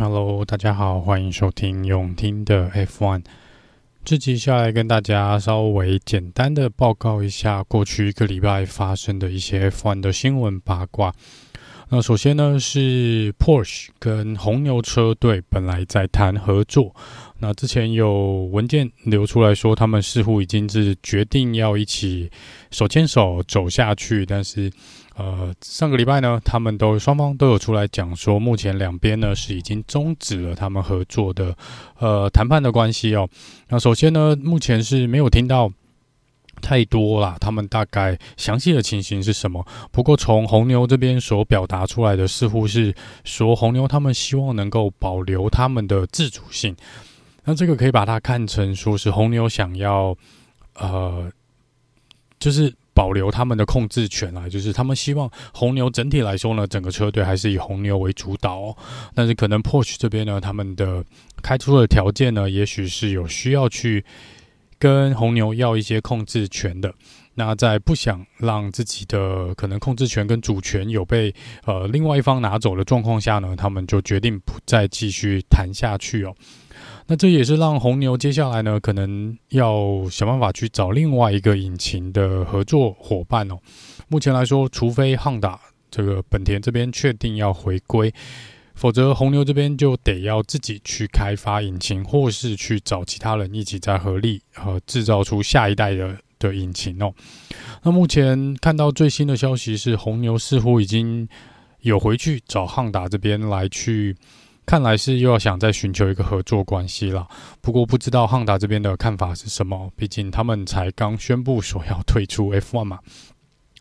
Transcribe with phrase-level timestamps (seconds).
[0.00, 3.24] Hello，大家好，欢迎收听永听的 F1。
[4.04, 11.12] 这集下来跟大家稍微简单的报告一下过去一个礼拜发生的一些 F1 的新闻八卦。
[11.88, 16.94] 那首先呢是 Porsche 跟红牛车队本来在谈合作，
[17.40, 22.30] 那之前有文件流出来说他们似乎已经是决定要一起
[22.70, 24.70] 手牵手走下去，但是
[25.18, 31.54] 呃上个礼拜呢他们都双方都有出来讲说，目前两边呢是已经终止了他们合作的
[31.98, 33.28] 呃谈判的关系哦。
[33.68, 35.70] 那首先呢目前是没有听到。
[36.60, 39.64] 太多了，他们大概详细的情形是什么？
[39.92, 46.74] 不过从红牛这边所表达出来的，似乎是说红牛他们希望能够保留他们的自主性。
[47.44, 50.16] 那这个可以把它看成说是红牛想要，
[50.74, 51.30] 呃，
[52.40, 58.76] 就是保留他们的控制权啊，就是他们希望红牛整体来说呢，整个车队还是以红牛为主导。
[59.14, 61.04] 但是可能 Porsche 这边呢，他们的
[61.40, 64.04] 开出的条件呢，也许是有需要去。
[64.80, 66.94] 跟红牛要一些控制权的，
[67.34, 76.32] 那在不想让自己的可能控制权跟主权有被呃另外一方拿走的状况下呢，他们就决定不再继续谈下去哦。
[77.10, 83.56] 那这也是让红牛接下来呢，可能要想办法去找另外一个引擎的合作伙伴哦。
[84.08, 85.58] 目前来说，除非汉达
[85.90, 88.12] 这个本田这边确定要回归。
[88.74, 97.12] 否则，红牛这边就得要自己去开发引擎，或是去找其他人一起再合力，和，制造出下一代的的引擎哦。
[97.82, 101.26] 那目前看到最新的消息是，红牛似乎已经
[101.80, 104.14] 有回去找汉达这边来去，
[104.68, 107.26] 看来是又要想再寻求一个合作关系了。
[107.62, 112.98] 不过不知道汉达这边的看法是什么，毕竟他们才刚宣布说要退出 F1 嘛。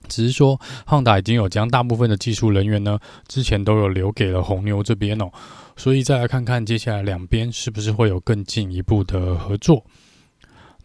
[0.08, 5.30] 只是说汉达已经有将大部分的技术人员呢，之前都有留给了红牛这边哦，
[5.76, 9.84] 所以再来看看接下来两边是不是会有更进一步的合作。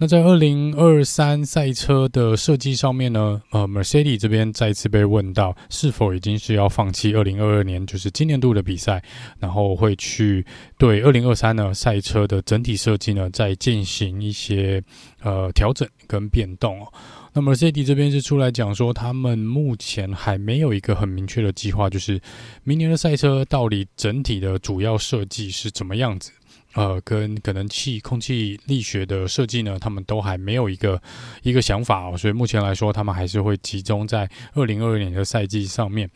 [0.03, 9.01] 那在二零二三赛车的设计上面呢，呃，Mercedes 这边再次被问到是否已经是要放弃二零二二年就是今年度的比赛，
[9.39, 10.45] 然后会去
[10.77, 14.83] 对二零二三呢赛车的整体设计呢再进行一些
[15.21, 16.93] 呃调整跟变动哦。
[17.33, 22.21] 那么 Mercedes 这边是出来讲说，他们目前还没有一个很明确的计划，就是
[22.65, 26.33] 明年的赛车到底整体的主要设计是怎么样子？
[26.75, 31.01] 呃，跟可能气空气力学的设计呢，他们都还没有一个
[31.43, 32.17] 一个想法哦。
[32.17, 36.11] 所以目前来说，他们还是会集中在二零二二年的赛季上面。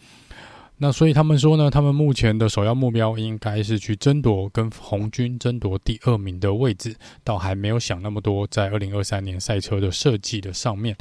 [0.79, 10.95] 那所以他们说呢，他们目前的首要目标应该是去争夺跟红军争夺第二名的位置，倒还没有想那么多在二零二三年赛车的设计的上面。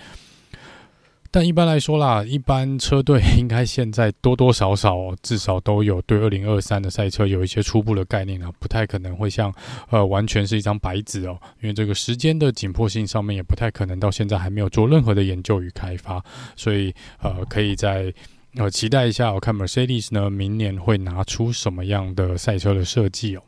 [1.36, 9.54] 但一般来说啦，一般车队 应该现在多多少少，至少都有对二零二三的赛车有一些初步的概念啊，不太可能会像
[9.90, 16.24] 呃完全是一张白纸哦，因为这个时间的紧迫性上面也不太可能到现在还没有做任何的研究与开发，
[16.56, 18.14] 所以呃可以在。
[18.58, 23.42] 呃，期待一下，我看 Mercedes 呢，明年会拿出什么样的赛车的设计哦。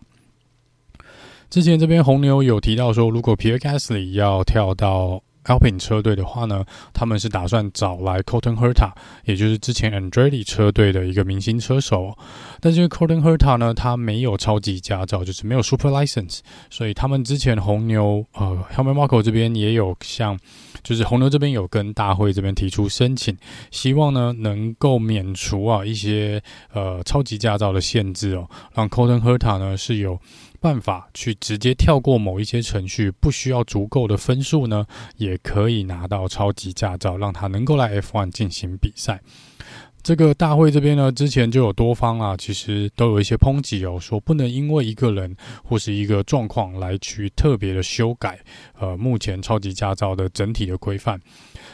[1.50, 6.64] 之前这边红牛有提到说，如果 Pierre Gasly 要跳到 Alpine 车队的话呢，
[6.94, 8.92] 他们是打算找来 Colton Herta，
[9.26, 12.16] 也就是之前 Andretti 车队的一个明星车手。
[12.60, 20.38] 但是因为 Colton Herta 呢，他没有超级驾照，就是没有 Super License，所以他们之前红牛呃 Helmut Marko 这边也有向，
[20.84, 23.36] 就是红牛这边有跟大会这边提出申请，
[23.72, 26.42] 希望呢能够免除啊一些
[26.74, 30.20] 呃超级驾照的限制哦，让 Colton Herta 呢是有。
[30.60, 34.86] 办法去直接跳过某一些程序，不需要足够的分数呢，
[35.16, 39.22] 也可以拿到超级驾照，让他能够来 F1 进行比赛。
[40.04, 48.40] 这个大会这边呢，之前就有多方啊，其实都有一些抨击哦，说不能因为一个人或是一个状况来去特别的修改，
[48.80, 51.20] 呃，目前超级驾照的整体的规范。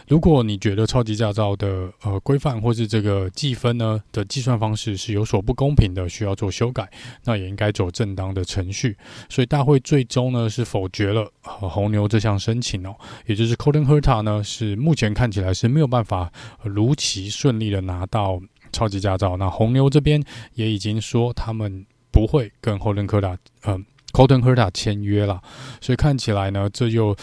[0.07, 6.89] 如果你觉得超级驾照的呃规范或是这个计分呢的计算方式是有所不公平的，需要做修改，
[7.23, 8.97] 那也应该走正当的程序。
[9.29, 12.95] 所以大会最终呢是否决了呃红牛这项申请哦，
[13.25, 16.31] 也就是 Colton Herta 呢是目前看起来是没有办法
[16.63, 18.41] 如期顺利的拿到
[18.71, 19.37] 超级驾照。
[19.37, 20.23] 那红牛这边
[20.55, 23.79] 也已经说他们不会跟 Colton Herta 呃
[24.11, 25.41] Colton Herta 签约了，
[25.81, 27.15] 所以看起来呢这又。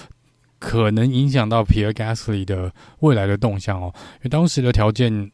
[0.60, 5.32] 可能影响到皮尔加斯利的未来的动向哦，因为当时的条件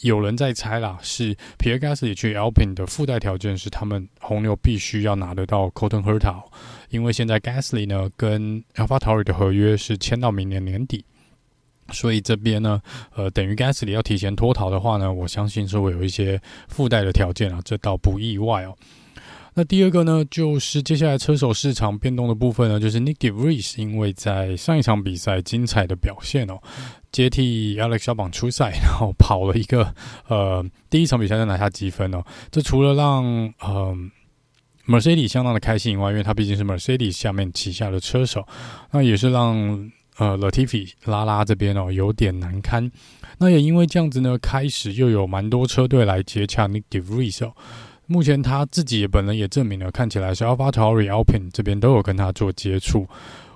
[0.00, 6.42] 有人在猜啦，是皮尔加斯利去 Alpine 的附带条件是他们红牛必须要拿得到 Colton Herta，
[6.90, 11.04] 因为现在 Gasly 呢跟 AlphaTauri 的合约是签到明年年底，
[11.90, 12.80] 所以这边呢，
[13.14, 18.76] 呃，等于 Gasly 要提前脱逃的话呢，我相信是会有一些附带的条件啊，这倒不意外哦。
[19.58, 26.58] 那第二个呢，就是接下来车手市场变动的部分呢，就是 Nick De Vries 因为在上一场比赛精彩的表现哦，
[27.10, 29.94] 接替 Alex Albon 出赛，然后跑了一个
[30.28, 32.22] 呃第一场比赛就拿下积分哦。
[32.50, 33.24] 这除了让
[33.60, 33.96] 呃
[34.86, 38.46] Mercedes 相当的开心以外，因为他毕竟是 Mercedes 下面旗下的车手，
[38.90, 39.56] 那也是让
[40.18, 42.92] 呃 Latifi 拉拉这边哦有点难堪。
[43.38, 47.54] 那也因为这样子呢，开始又有蛮多车队来接洽 Nick De Vries 哦。
[48.06, 53.06] 目前他自己本人也证明了，看起来是 a l p h a t o r i Alpine 这边都有跟他做接触。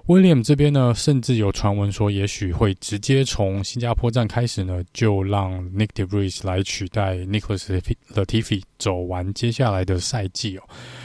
[0.06, 7.80] William 这边呢，甚至有传闻说，也许会直接从新加坡站开始呢，就让 Nick de Vries 来取代 Nicholas
[8.14, 10.62] Latifi 走完接下来的赛季哦。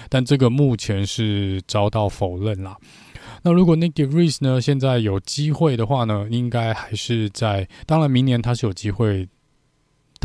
[0.09, 2.75] 但这个目前是遭到否认啦。
[3.43, 9.27] 那如果 Nick de Vries 呢，现在有机会的话呢，应该还是在，当然明年他是有机会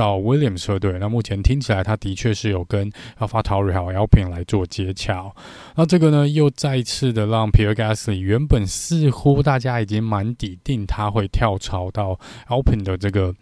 [0.00, 0.97] 到 Williams 车队。
[0.99, 5.31] 那目前听起来，他的确是有跟 AlphaTauri 还有 Alpine 来做接洽。
[5.76, 12.19] 那这个呢，又再一次的让 Pierre Gasly 原本似乎大家已经蛮底定他会跳槽到
[12.49, 13.35] Alpine 的这个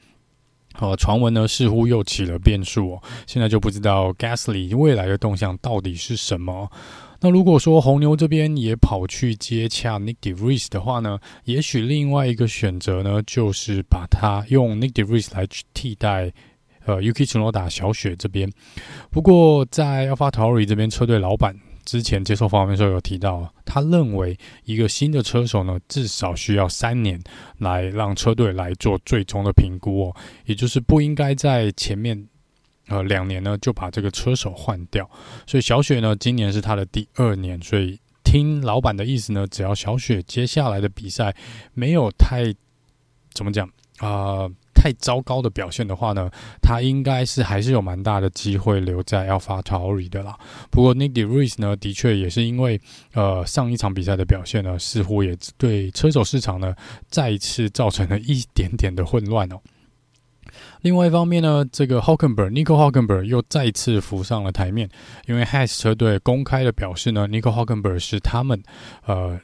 [0.81, 3.03] 呃传闻呢，似乎又起了变数哦。
[3.29, 6.69] 现在就不知道 Gasly 未来的动向到底是什么。
[7.21, 16.33] 那如果说红牛这边也跑去接洽 Nick de Vries 的话呢，也许另外一个选择呢，就是把他用 Nick de Vries 来替代
[16.89, 18.51] 呃 Yuki Tsunoda 小雪这边。
[19.11, 21.55] 不过在 AlphaTauri 这边车队老板
[21.85, 27.21] 之前接受访问的时候有提到，他认为一个新的车手呢，至少需要三年
[27.59, 32.27] 来让车队来做最终的评估哦，也就是不应该在前面。
[32.91, 35.07] 呃，两年呢就把这个车手换掉，
[35.47, 41.37] 所以小雪呢今年是他的第二年，所以听老板的意思呢，只要小雪接下来的比赛
[41.75, 42.51] 没有太
[43.35, 43.69] 怎么讲
[43.99, 44.49] 啊、
[44.81, 46.31] 太糟糕的表现的话呢，
[46.63, 50.39] 他应该是还是有蛮大的机会留在 AlphaTauri 的啦。
[50.71, 52.81] 不过 Nick De r i s 呢，的确也是因为
[53.15, 56.73] 呃上一场比赛的表现呢，似乎也对车手市场呢
[57.09, 59.57] 再次造成了一点点的混乱哦。
[60.83, 64.89] 另外一方面呢，这个 Hockenberg Nico Hockenberg 又再次浮上了台面，
[65.27, 68.63] 因为 Haas 车队公开的表示呢，Nico Hockenberg 是他们
[69.05, 69.39] 呃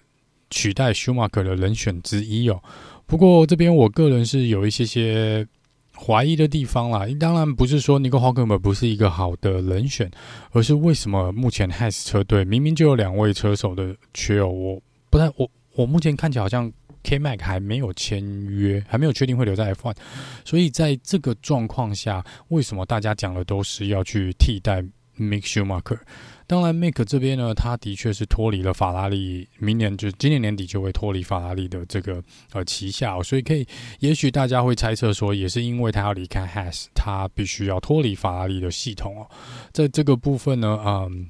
[0.50, 2.62] 取代 Schumacher 的人选之一哦。
[3.06, 5.46] 不过这边我个人是有一些些
[5.94, 7.06] 怀疑的地方啦。
[7.19, 10.11] 当然不是说 Nico hagen 本不是一个好的人选，
[10.52, 16.73] 而是为什么目前 Has 车队明明就有两位车手的缺哦，我不太我我目前看起来好像。
[17.06, 19.94] K Mac 还没有签约，还没有确定会留在 F1，
[20.43, 24.82] 所以在这个状况下，为什么大家讲的都是要去替代
[25.19, 25.99] Mick Schumacher？
[26.46, 33.67] 当然，Mike 这边呢，他的确是脱离了法拉利，明年就今年年底就会脱离法拉利的这个呃旗下，哦所以可以，
[34.00, 39.26] 也许大家会猜测说，也是因为他要离开 Has，他必须要脱离法拉利的系统哦。
[39.73, 41.26] 在这个部分呢，嗯，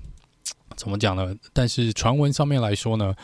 [0.77, 1.35] 怎么讲呢？
[1.53, 3.15] 但是传闻上面来说呢。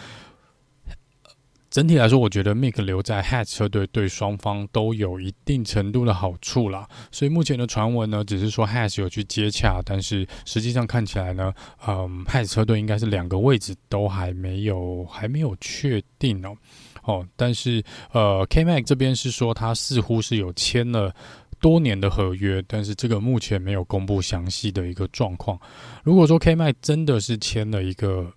[1.70, 6.88] 整体来说，我觉得 Mick 留在 Haas 车队对双方都有一定程度的好处啦。
[7.12, 11.55] 所以目前的传闻呢，只是说 Haas 有去接洽，但是实际上看起来呢，
[11.87, 16.56] 嗯，Haas 车队应该是两个位置都还没有还没有确定哦。
[17.05, 17.81] 哦，但是
[18.11, 21.14] 呃，K Mac 这边是说他似乎是有签了
[21.61, 25.56] 多年的合约，但是这个目前没有公布详细的一个状况。
[26.02, 28.32] 如果说 K-Mag 真的是签了一个。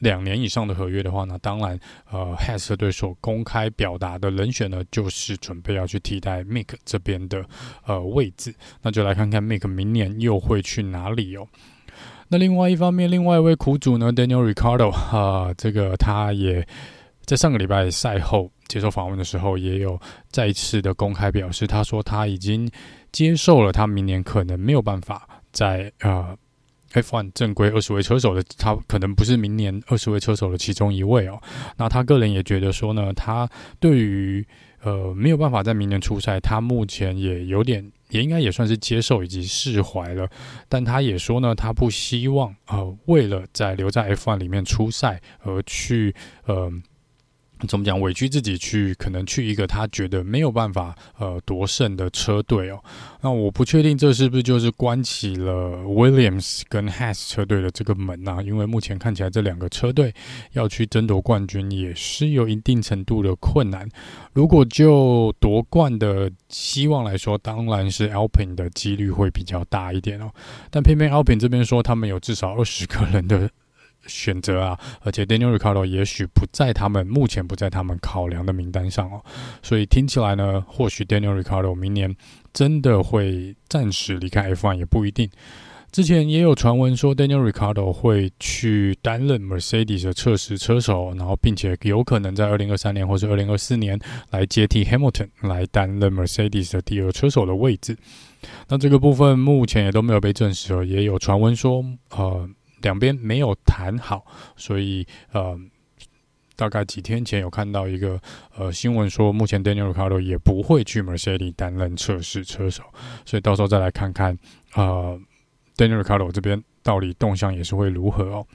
[0.00, 1.78] 两年以上的合约的话呢，当然，
[2.10, 7.44] 呃，Has 车队所公开表达的人选呢，就是准备要去替代 Mick 这边的
[7.86, 8.54] 呃位置。
[8.82, 11.46] 那就来看看 Mick 明年又会去哪里哦。
[12.28, 16.66] 那另外一方面，另外一位苦主呢，Daniel Ricardo 啊，这个他也
[17.24, 19.98] 在上个礼拜赛后接受访问的时候，也有
[20.30, 22.70] 再次的公开表示，他说他已经
[23.12, 26.36] 接受了，他明年可能没有办法在呃。
[26.94, 31.40] F1 正规二十位车手的他可能不是明年二十位车手的其中一位哦。
[31.76, 33.48] 那他个人也觉得说呢，他
[33.78, 34.46] 对于
[34.82, 40.28] 呃没有办法在明年出赛，他目前也有点也应该也算是接受以及释怀了。
[40.68, 46.14] 但他也说呢，他不希望呃为了在留在 F1 里面出赛而去
[46.46, 46.72] 呃。
[47.66, 48.00] 怎么讲？
[48.00, 52.82] 委屈自己去，可能去一个他觉得没有办法呃夺胜的车队哦。
[53.20, 58.42] 那我不确定这是不是就是关起了 Williams 跟 Has 车队的这个门呐？
[58.42, 60.14] 因为目前看起来这两个车队
[60.52, 63.88] 要去争夺冠军也是有一定程度的困难。
[64.32, 70.30] 如果就夺冠的希望来说，当然是 Alpine 的几率会比较大一点哦。
[70.70, 73.50] 但偏偏 Alpine 这边说他们有至少二十个人的。
[74.06, 79.22] 选择啊，而且 Daniel r i c a r d o 也许不在他们目前不在他们考量的名单上哦，
[79.62, 82.14] 所以听起来呢，或许 Daniel r i c a r d o 明年
[82.52, 85.28] 真的会暂时离开 F1 也不一定。
[85.90, 93.96] 之前也有传闻说，Daniel r i c a r d o 会去担任 Mercedes 的测试车手，然后并且有可能在二零二三年或是二零二四年
[94.30, 97.96] 来接替 Hamilton 来担任 Mercedes 的第二车手的位置。
[98.68, 102.50] 那这个部分目前也都没有被证实哦，也有传闻说，呃，
[102.84, 104.24] 两边没有谈好，
[104.56, 105.58] 所以呃，
[106.54, 108.20] 大概几天前有看到一个
[108.56, 112.84] 呃新闻说，目前 Daniel Ricardo 也不会去 Mercedes 担任测试车手，
[113.26, 114.38] 所以到时候再来看看
[114.74, 115.20] 呃。
[115.76, 118.46] Daniel Ricardo 这边到底动向也是会如何哦？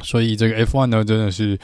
[0.00, 1.56] 所以这个 F1 呢，真的是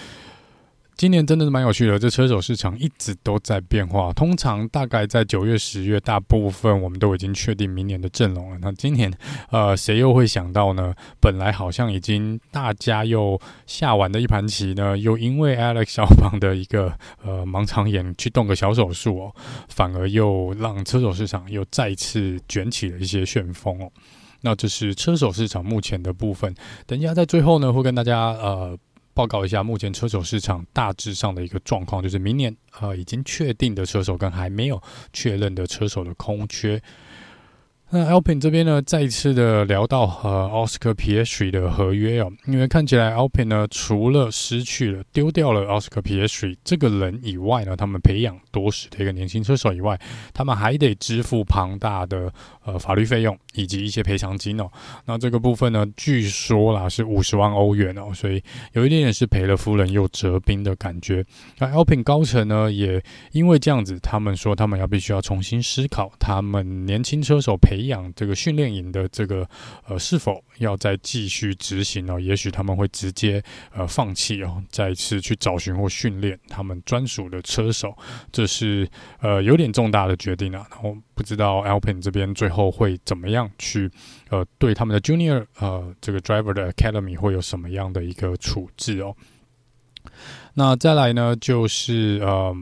[0.98, 1.96] 今年真的是蛮有趣的。
[1.96, 4.12] 这车手市场一直都在变化。
[4.12, 8.58] 通常大概在九月、十月，大部分我们都已经确定明年的阵容了。
[8.60, 9.08] 那今年，
[9.50, 10.92] 呃，谁又会想到呢？
[11.20, 19.32] 本来好像已经大家又下完的一盘棋呢， 又因为 Alex 小胖的一个呃盲肠炎去动个小手术哦，
[19.68, 23.88] 反而又让车手市场又再次卷起了一些旋风哦。
[24.40, 26.54] 那这是车手市场目前的部分。
[26.86, 28.78] 等一下在最后呢，会跟大家呃
[29.18, 34.80] 报告一下目前车手市场大致上的一个状况，就是明年呃已经确定的车手跟还没有
[35.12, 36.80] 确认的车手的空缺。
[37.90, 49.98] 那 Alpine 这边呢，再一次的聊到和 Oscar Piastri 的合约哦，因为看起来 Alpine 呢，除了失去了、丢掉了 Oscar Piastri 这个人以外呢，他们培养多时的一个年轻车手以外，
[50.34, 52.30] 他们还得支付庞大的
[52.66, 54.70] 呃法律费用以及一些赔偿金哦。
[55.06, 58.42] 那这个部分呢，据说啦是五十万欧元哦，所以
[58.74, 61.24] 有一点点是赔了夫人又折兵的感觉。
[61.56, 63.02] 那 Alpine 高层呢，也
[63.32, 67.77] 因为这样子，他们说他们要必须要重新思考他们年轻车手培。
[67.78, 69.48] 培养这个训练营的这个
[69.86, 72.20] 呃，是否要再继续执行呢？
[72.20, 73.40] 也许他们会直接
[73.72, 77.96] 呃放弃哦，再次去找寻或训练他们专属的车手，
[78.32, 78.88] 这是
[79.20, 80.66] 呃有点重大的决定啊。
[80.72, 83.88] 然后不知道 Alpine 这边最后会怎么样去
[84.30, 89.14] 呃对他们的 Junior 呃这个 Driver 的 Academy 会有什么样的一个处置哦？
[90.54, 92.52] 那再来呢，就是呃。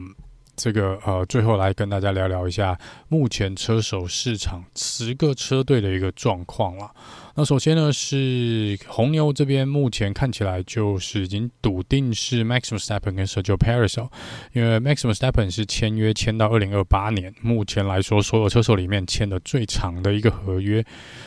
[0.57, 6.91] 这个呃，最后来跟大家聊聊一下目前车手市场十个车队的一个状况了。
[7.35, 14.09] 那首先呢是红牛这边，目前看起来就是已经笃定是 Max Verstappen 跟 Sergio Perez 哦，
[14.53, 20.83] 因为 Max Verstappen 是签约签到二零二八年，目前来说所有车手里面签的最长的一个合约。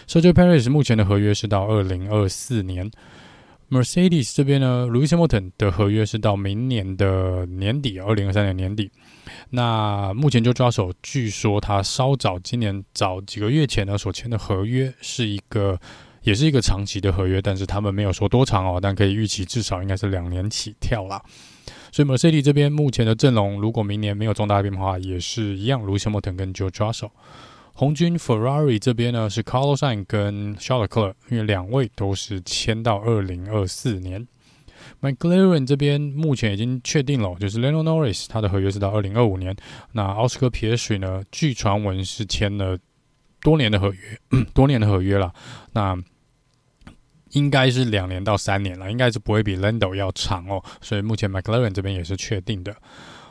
[0.09, 2.91] Sergio Perez 目前的合约是到二零二四年。
[3.71, 8.91] Mercedes 这边呢，Lewis Hamilton 的合约是到明年的年底，二零二三年年底。
[9.51, 15.79] 那目前就抓手，据说他稍早今年早几个月前呢所签的合约是一个，
[16.23, 21.23] 也是一个长期的合约，但是他们没有说多长哦，但可以预期至少应该是两年起跳啦。
[21.93, 27.13] 所以 Mercedes 这边目前的阵容，如果明年没有重大变化，也是一样，Lewis Hamilton 跟 Joe 抓手。
[27.81, 34.29] 红军 Ferrari 这边呢是 Carlos Sain 跟 Charles Leclerc，因为两位都是签到二零二四年。
[35.01, 39.57] McLaren 这边目前已经确定了，就是 Lando Norris 他的合约是到二零二五年。
[39.93, 42.79] 那 Oscar Piastri 呢，据传闻是签了
[43.41, 44.21] 多年的合约，
[44.53, 45.33] 多年的合约了。
[45.73, 45.97] 那
[47.31, 50.63] 应该是两年到三年了，应该是不会比 Lando 要长哦。
[50.83, 52.77] 所以目前 McLaren 这边也是确定的。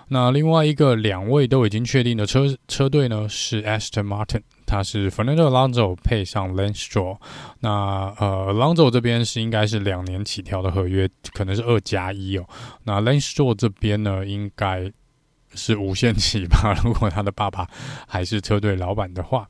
[0.09, 7.17] 那另外一个两位都已经确定的车车队呢，是 Aston Martin，他是 Fernando Alonso 配上 Lance Stroll。
[7.59, 12.45] 那呃，Alonso 这边是应该是两年起跳的合约，可能是二加一哦。
[12.83, 14.91] 那 Lance Stroll 这边呢，应该
[15.53, 17.67] 是无限期吧， 如果他的爸爸
[18.07, 19.47] 还是车队老板的话。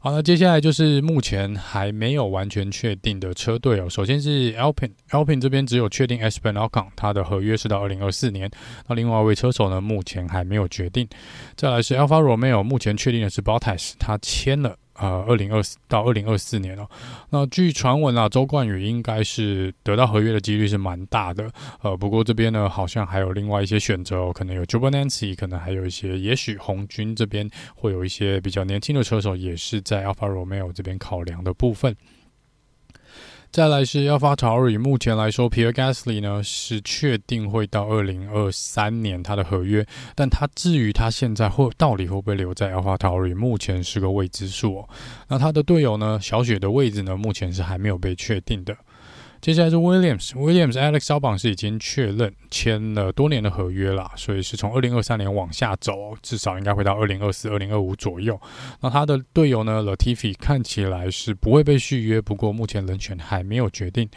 [0.00, 3.88] 好，那接下来就是目前还没有完全确定的车队哦。
[3.88, 8.50] 首先是 Alpine，Alpine 这边只有确定 e s p e n Alcon，他的合约是到二零二四年。
[8.88, 11.08] 那另外一位车手呢，目前还没有决定。
[11.54, 14.76] 再来是 Alpha Romeo，目前确定的是 Bottas，他签了。
[14.98, 16.88] 呃，二零二四到二零二四年哦。
[17.30, 21.50] 那据传闻啊，周冠宇应该是得到合约的几率是蛮大的。
[21.82, 31.94] 呃，不过这边呢，好像还有另外一些选择哦，可能有 jubonancy，可能还有一些，也许红军这边会有一些比较年轻的车手，也是在 Alpha Romeo 这边考量的部分。
[33.56, 44.88] 再来是 AlphaTauri，目前来说，Pierre Gasly 呢是确定会到二零二三年他的合约，但他至于他现在会到底会不会留在 AlphaTauri，目前是个未知数哦。
[45.26, 48.76] 那他的队友呢，小雪的位置呢，目前是还没有被确定的。
[49.40, 58.40] 接下来是 Williams，Williams Alex Albon 是已经确认签了多年的合约了，所以是从二零二三年往下走，至少应该会到二零二四、二零二五左右。
[58.80, 64.08] 那他的队友呢，Latifi 看起来是不会被续约，不过目前人选还没有决定。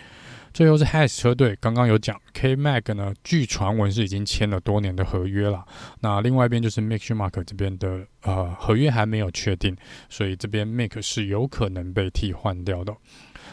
[0.52, 5.64] 最后是 Haas 车队，刚刚有讲 K Mag 呢，据传闻是已经签了多年的合约了。
[6.00, 9.78] 那另外一边就是 Mick Schumacher 这边的呃合约还没有确定，
[10.10, 12.96] 所以这边 Mick 是有可能被替换掉的。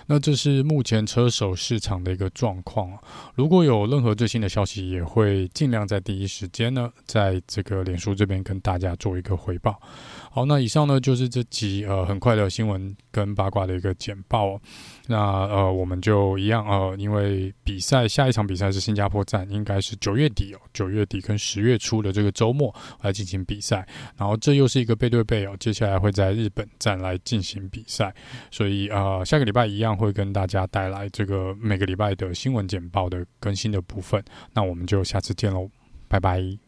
[0.07, 2.97] 那这是目前车手市场的一个状况。
[3.35, 9.81] 如果有任何最新的消息，也会尽量在第一时间呢，在这个脸书这边跟大家做一个回报。
[10.31, 14.61] 好，那以上呢就是这集呃很快的新闻跟八卦的一个简报。
[15.09, 23.87] 那呃我们就一样呃，因为比赛下一场比赛是新加坡站，应该是九月底哦，九月底跟十月初的这个周末来进行比赛。
[24.17, 28.15] 然后这又是一个背对背哦，接下来会在日本站来进行比赛，
[28.51, 34.23] 所以呃下个礼拜一样会跟大家带来这个每个礼拜的新闻简报的更新的部分。
[34.53, 35.69] 那我们就下次见喽，
[36.09, 36.66] 拜拜。